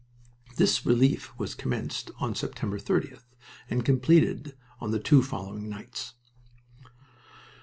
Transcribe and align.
This 0.55 0.83
relief 0.83 1.29
was 1.37 1.53
commenced 1.53 2.09
on 2.19 2.33
September 2.33 2.79
30th, 2.79 3.25
and 3.69 3.85
completed 3.85 4.55
on 4.79 4.89
the 4.89 4.97
two 4.99 5.21
following 5.21 5.69
nights." 5.69 6.15